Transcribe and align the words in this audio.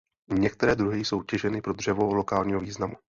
Některé 0.29 0.75
druhy 0.75 1.05
jsou 1.05 1.23
těženy 1.23 1.61
pro 1.61 1.73
dřevo 1.73 2.13
lokálního 2.13 2.59
významu. 2.59 2.93